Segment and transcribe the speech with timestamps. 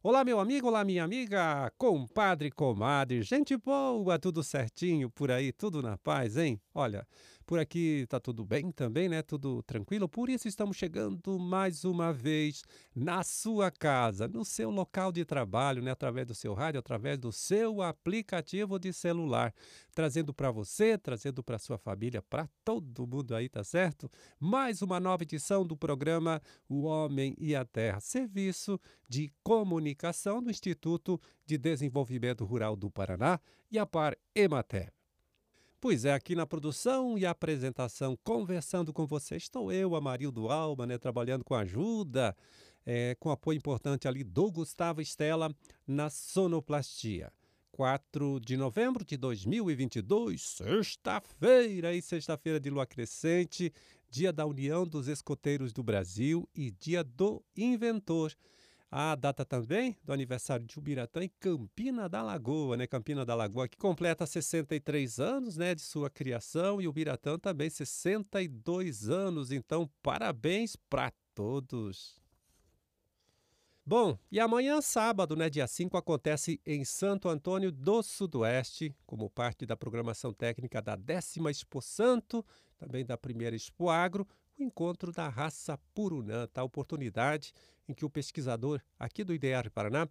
[0.00, 5.82] Olá, meu amigo, olá, minha amiga, compadre, comadre, gente boa, tudo certinho por aí, tudo
[5.82, 6.60] na paz, hein?
[6.72, 7.04] Olha,
[7.48, 9.22] por aqui tá tudo bem também, né?
[9.22, 10.06] Tudo tranquilo.
[10.06, 12.62] Por isso estamos chegando mais uma vez
[12.94, 15.90] na sua casa, no seu local de trabalho, né?
[15.90, 19.54] Através do seu rádio, através do seu aplicativo de celular,
[19.94, 24.10] trazendo para você, trazendo para sua família, para todo mundo aí, tá certo?
[24.38, 28.78] Mais uma nova edição do programa O Homem e a Terra, serviço
[29.08, 33.40] de comunicação do Instituto de Desenvolvimento Rural do Paraná
[33.70, 34.97] e a Par Emater.
[35.80, 40.98] Pois é, aqui na produção e apresentação, conversando com você, estou eu, Amarildo Alba, né,
[40.98, 42.36] trabalhando com ajuda,
[42.84, 45.54] é, com apoio importante ali do Gustavo Estela
[45.86, 47.32] na sonoplastia.
[47.70, 53.72] 4 de novembro de 2022, sexta-feira, e sexta-feira de lua crescente,
[54.10, 58.32] dia da União dos Escoteiros do Brasil e dia do Inventor.
[58.90, 62.86] A data também do aniversário de Ubiratã em Campina da Lagoa, né?
[62.86, 69.10] Campina da Lagoa, que completa 63 anos, né, de sua criação, e Ubiratã também 62
[69.10, 69.52] anos.
[69.52, 72.18] Então, parabéns para todos.
[73.84, 79.64] Bom, e amanhã, sábado, né, dia 5, acontece em Santo Antônio do Sudoeste, como parte
[79.64, 82.44] da programação técnica da décima Expo Santo,
[82.78, 86.62] também da primeira Expo Agro, o encontro da raça Purunã, tá?
[86.64, 87.52] oportunidade
[87.88, 90.08] em que o pesquisador aqui do IDR Paraná,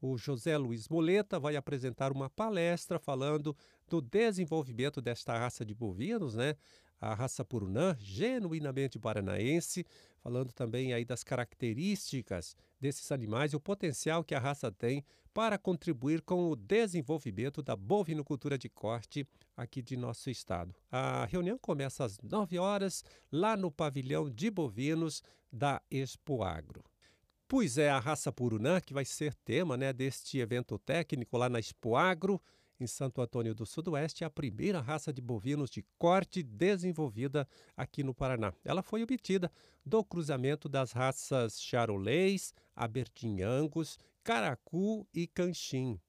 [0.00, 3.56] o José Luiz Moleta, vai apresentar uma palestra falando
[3.88, 6.56] do desenvolvimento desta raça de bovinos, né?
[7.00, 9.86] A raça Purunã, genuinamente paranaense,
[10.18, 15.56] falando também aí das características desses animais e o potencial que a raça tem para
[15.56, 19.26] contribuir com o desenvolvimento da bovinocultura de corte
[19.56, 20.74] aqui de nosso estado.
[20.90, 26.89] A reunião começa às 9 horas lá no pavilhão de bovinos da Expo Agro.
[27.50, 31.58] Pois é, a raça Purunã, que vai ser tema né, deste evento técnico lá na
[31.58, 32.40] Expo Agro,
[32.78, 38.04] em Santo Antônio do Sudoeste, é a primeira raça de bovinos de corte desenvolvida aqui
[38.04, 38.52] no Paraná.
[38.64, 39.50] Ela foi obtida
[39.84, 46.00] do cruzamento das raças Charolês, Abertin Angus, Caracu e Canchim.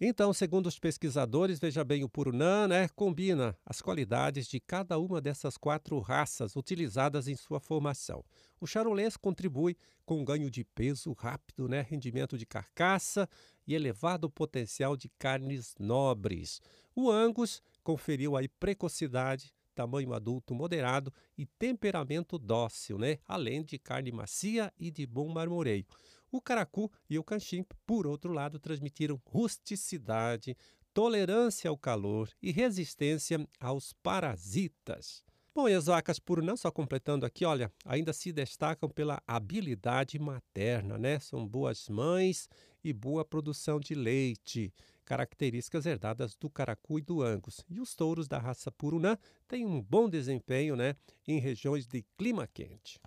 [0.00, 5.20] Então, segundo os pesquisadores, veja bem, o Purunã né, combina as qualidades de cada uma
[5.20, 8.24] dessas quatro raças utilizadas em sua formação.
[8.60, 9.76] O charolês contribui
[10.06, 13.28] com ganho de peso rápido, né, rendimento de carcaça
[13.66, 16.60] e elevado potencial de carnes nobres.
[16.94, 24.12] O Angus conferiu aí precocidade, tamanho adulto moderado e temperamento dócil, né, além de carne
[24.12, 25.84] macia e de bom marmoreio.
[26.30, 30.56] O caracu e o canchim, por outro lado, transmitiram rusticidade,
[30.92, 35.24] tolerância ao calor e resistência aos parasitas.
[35.54, 40.96] Bom, e as vacas não só completando aqui, olha, ainda se destacam pela habilidade materna,
[40.96, 41.18] né?
[41.18, 42.48] São boas mães
[42.84, 44.72] e boa produção de leite,
[45.04, 47.64] características herdadas do caracu e do angus.
[47.68, 49.16] E os touros da raça Purunã
[49.48, 50.94] têm um bom desempenho, né,
[51.26, 53.00] em regiões de clima quente.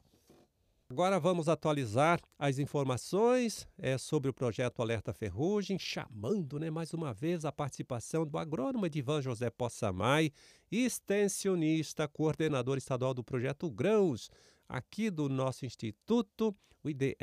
[0.91, 7.13] Agora vamos atualizar as informações é, sobre o projeto Alerta Ferrugem, chamando né, mais uma
[7.13, 10.33] vez a participação do agrônomo Edivan José Possamay,
[10.69, 14.29] extensionista, coordenador estadual do projeto Grãos,
[14.67, 16.53] aqui do nosso instituto,
[16.83, 17.15] o IDR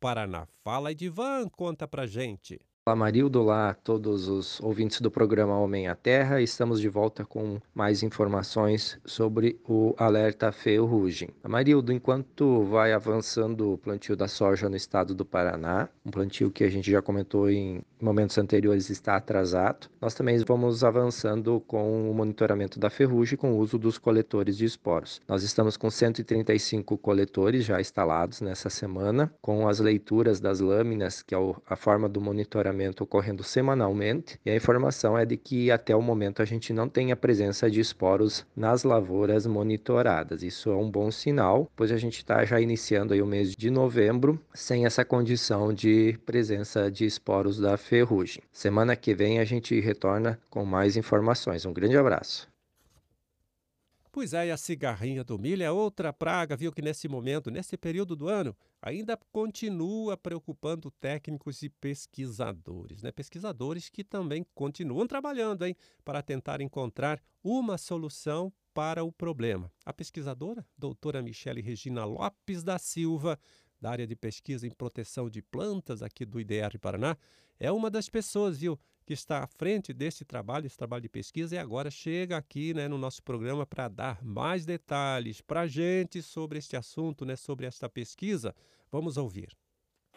[0.00, 0.48] Paraná.
[0.64, 2.58] Fala, Edivan, conta pra gente.
[2.84, 6.42] Olá Marildo, olá todos os ouvintes do programa Homem à Terra.
[6.42, 11.28] Estamos de volta com mais informações sobre o alerta ferrugem.
[11.48, 16.64] Marildo, enquanto vai avançando o plantio da soja no estado do Paraná, um plantio que
[16.64, 22.12] a gente já comentou em momentos anteriores está atrasado, nós também vamos avançando com o
[22.12, 25.20] monitoramento da ferrugem com o uso dos coletores de esporos.
[25.28, 31.32] Nós estamos com 135 coletores já instalados nessa semana, com as leituras das lâminas, que
[31.32, 31.38] é
[31.68, 32.71] a forma do monitoramento
[33.02, 37.12] ocorrendo semanalmente, e a informação é de que até o momento a gente não tem
[37.12, 40.42] a presença de esporos nas lavouras monitoradas.
[40.42, 43.70] Isso é um bom sinal, pois a gente está já iniciando aí o mês de
[43.70, 48.42] novembro sem essa condição de presença de esporos da ferrugem.
[48.52, 51.66] Semana que vem a gente retorna com mais informações.
[51.66, 52.51] Um grande abraço.
[54.14, 57.78] Pois é, e a cigarrinha do milho é outra praga, viu, que nesse momento, nesse
[57.78, 63.10] período do ano, ainda continua preocupando técnicos e pesquisadores, né?
[63.10, 65.74] Pesquisadores que também continuam trabalhando, hein,
[66.04, 69.72] para tentar encontrar uma solução para o problema.
[69.82, 73.40] A pesquisadora, doutora Michele Regina Lopes da Silva,
[73.80, 77.16] da área de pesquisa em proteção de plantas aqui do IDR Paraná,
[77.58, 81.54] é uma das pessoas, viu, que está à frente desse trabalho, esse trabalho de pesquisa,
[81.54, 86.22] e agora chega aqui né, no nosso programa para dar mais detalhes para a gente
[86.22, 88.54] sobre este assunto, né, sobre esta pesquisa.
[88.90, 89.61] Vamos ouvir.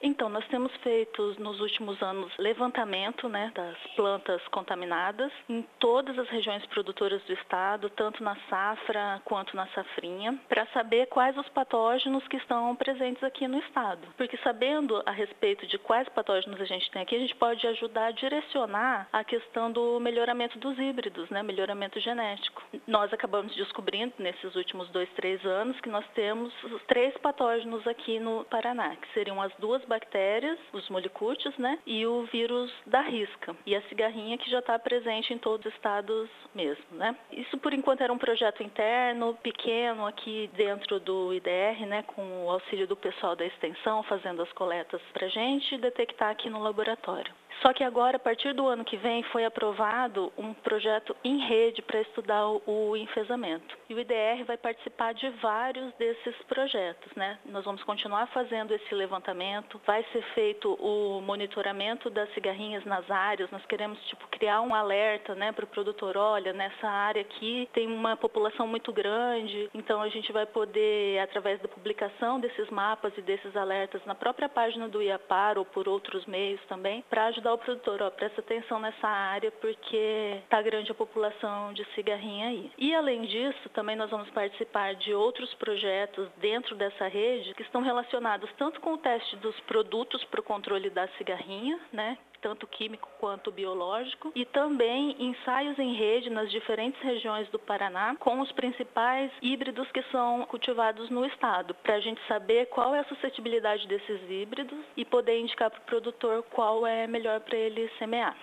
[0.02, 6.28] Então, nós temos feito nos últimos anos levantamento né, das plantas contaminadas em todas as
[6.30, 12.28] regiões produtoras do estado, tanto na safra quanto na safrinha, para saber quais os patógenos
[12.28, 14.06] que estão presentes aqui no estado.
[14.18, 18.08] Porque sabendo a respeito de quais patógenos a gente tem aqui, a gente pode ajudar
[18.08, 22.62] a direcionar a questão do melhoramento dos híbridos, né, melhoramento genético.
[22.86, 28.20] Nós acabamos descobrindo nesses últimos dois, três anos que nós temos os três patógenos aqui
[28.20, 31.80] no Paraná, que seriam as duas bactérias, os molicútios, né?
[31.86, 33.56] E o vírus da risca.
[33.66, 37.16] E a cigarrinha que já está presente em todos os estados mesmo, né?
[37.32, 42.04] Isso por enquanto era um projeto interno, pequeno aqui dentro do IDR, né?
[42.04, 46.62] Com o auxílio do pessoal da extensão, fazendo as coletas para gente detectar aqui no
[46.62, 47.34] laboratório.
[47.62, 51.82] Só que agora, a partir do ano que vem, foi aprovado um projeto em rede
[51.82, 53.76] para estudar o enfesamento.
[53.90, 57.40] E o IDR vai participar de vários desses projetos, né?
[57.46, 63.50] Nós vamos continuar fazendo esse levantamento, vai ser feito o monitoramento das cigarrinhas nas áreas,
[63.52, 67.88] nós queremos, tipo, criar um alerta, né, para o produtor, olha, nessa área aqui tem
[67.88, 73.22] uma população muito grande, então a gente vai poder, através da publicação desses mapas e
[73.22, 77.54] desses alertas na própria página do IAPAR ou por outros meios também, para ajudar ajudar
[77.54, 82.72] o produtor, ó, presta atenção nessa área porque está grande a população de cigarrinha aí.
[82.78, 87.82] E além disso, também nós vamos participar de outros projetos dentro dessa rede que estão
[87.82, 93.10] relacionados tanto com o teste dos produtos para o controle da cigarrinha, né, tanto químico
[93.20, 99.32] quanto biológico, e também ensaios em rede nas diferentes regiões do Paraná com os principais
[99.42, 104.22] híbridos que são cultivados no estado, para a gente saber qual é a suscetibilidade desses
[104.30, 108.38] híbridos e poder indicar para o produtor qual é melhor para ele semear.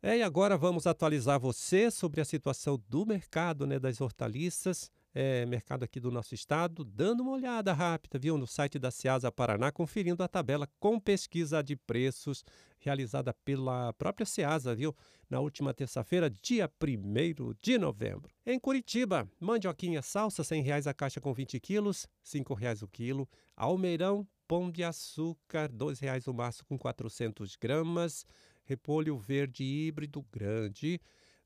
[0.00, 5.46] É, e agora vamos atualizar você sobre a situação do mercado né, das hortaliças é,
[5.46, 9.72] mercado aqui do nosso estado, dando uma olhada rápida, viu, no site da Ciasa Paraná,
[9.72, 12.44] conferindo a tabela com pesquisa de preços
[12.78, 14.94] realizada pela própria Ciasa, viu,
[15.30, 18.30] na última terça-feira, dia 1 de novembro.
[18.44, 23.26] Em Curitiba, mandioquinha salsa, R$ reais a caixa com 20 quilos, R$ reais o quilo.
[23.56, 28.26] Almeirão, pão de açúcar, R$ reais o maço com 400 gramas.
[28.66, 31.00] Repolho verde híbrido grande,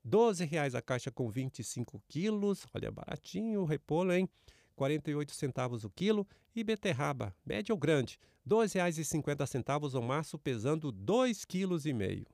[0.04, 4.28] 12 reais a caixa com 25 quilos, olha, baratinho o repolho, hein?
[4.74, 6.26] 48 centavos o quilo.
[6.56, 12.26] E beterraba, média ou grande, R$ 2,50 o maço, pesando 2,5 kg.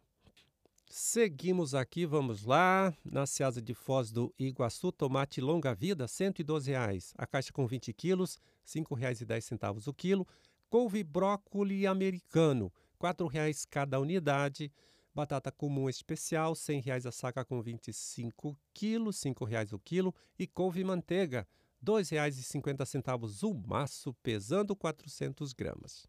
[0.89, 2.95] Seguimos aqui, vamos lá.
[3.05, 7.13] Na Seasa de Foz do Iguaçu, tomate longa vida, 112 reais.
[7.19, 10.27] A caixa com 20 quilos, R$ 5,10 o quilo.
[10.71, 14.73] Couve brócoli americano, R$ 4,00 cada unidade.
[15.17, 20.15] Batata comum especial, R$ 100,00 a saca com 25 quilos, R$ 5,00 o quilo.
[20.39, 21.49] E couve manteiga,
[21.81, 26.07] R$ 2,50 o maço, pesando 400 gramas.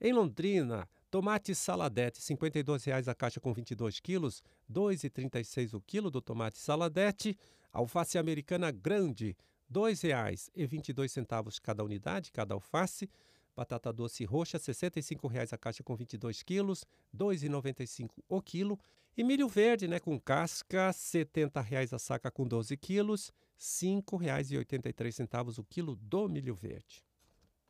[0.00, 6.10] Em Londrina, tomate saladete, R$ 52,00 a caixa com 22 quilos, R$ 2,36 o quilo
[6.10, 7.36] do tomate saladete.
[7.70, 9.36] Alface americana grande,
[9.68, 13.10] R$ 2,22 cada unidade, cada alface.
[13.54, 18.78] Batata doce roxa, R$ 65,00 a caixa com 22 quilos, R$ 2,95 o quilo.
[19.16, 25.58] E milho verde, né, com casca, R$ 70,00 a saca com 12 quilos, R$ 5,83
[25.58, 27.04] o quilo do milho verde.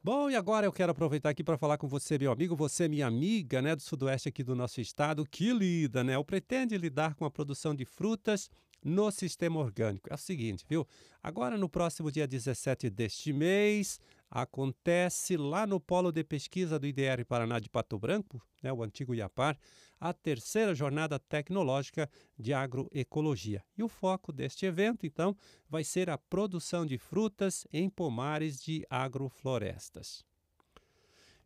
[0.05, 3.07] Bom, e agora eu quero aproveitar aqui para falar com você, meu amigo, você, minha
[3.07, 7.25] amiga, né, do sudoeste aqui do nosso estado, que lida, né, ou pretende lidar com
[7.25, 8.51] a produção de frutas
[8.85, 10.09] no sistema orgânico.
[10.11, 10.85] É o seguinte, viu?
[11.23, 14.01] Agora, no próximo dia 17 deste mês,
[14.35, 19.15] acontece lá no Polo de Pesquisa do IDR Paraná de Pato Branco, né, o antigo
[19.15, 19.59] IAPAR,
[20.01, 22.09] a terceira jornada tecnológica
[22.39, 23.63] de agroecologia.
[23.77, 25.37] E o foco deste evento, então,
[25.69, 30.25] vai ser a produção de frutas em pomares de agroflorestas.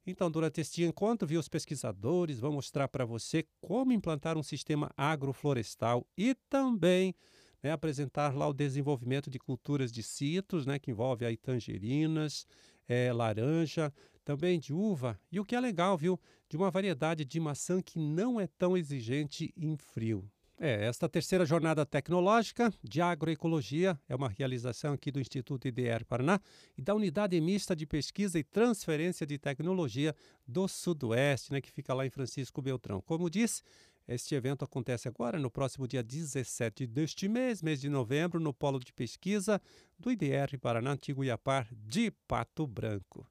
[0.06, 4.92] Então, durante este encontro, viu, os pesquisadores vão mostrar para você como implantar um sistema
[4.96, 7.12] agroflorestal e também
[7.60, 12.46] né, apresentar lá o desenvolvimento de culturas de citros, né, que envolve aí tangerinas,
[12.88, 13.92] é, laranja,
[14.24, 17.98] também de uva e o que é legal, viu, de uma variedade de maçã que
[17.98, 20.28] não é tão exigente em frio.
[20.58, 26.40] É, esta terceira jornada tecnológica de agroecologia é uma realização aqui do Instituto IDR Paraná
[26.78, 30.14] e da Unidade Mista de Pesquisa e Transferência de Tecnologia
[30.48, 33.02] do Sudoeste, né, que fica lá em Francisco Beltrão.
[33.02, 33.62] Como disse,
[34.08, 38.78] este evento acontece agora, no próximo dia 17 deste mês, mês de novembro, no Polo
[38.78, 39.60] de Pesquisa
[39.98, 43.26] do IDR Paraná Antigo Iapar de Pato Branco.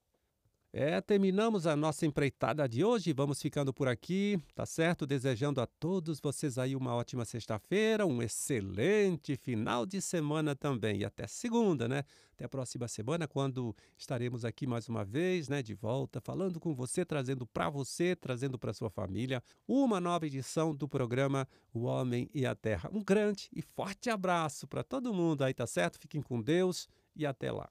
[0.78, 3.14] É, terminamos a nossa empreitada de hoje.
[3.14, 5.08] Vamos ficando por aqui, tá certo?
[5.08, 10.98] Desejando a todos vocês aí uma ótima sexta-feira, um excelente final de semana também.
[10.98, 12.04] E até segunda, né?
[12.34, 15.64] Até a próxima semana, quando estaremos aqui mais uma vez, né?
[15.64, 20.76] De volta, falando com você, trazendo para você, trazendo para sua família, uma nova edição
[20.76, 22.90] do programa O Homem e a Terra.
[22.92, 25.98] Um grande e forte abraço para todo mundo aí, tá certo?
[25.98, 27.70] Fiquem com Deus e até lá.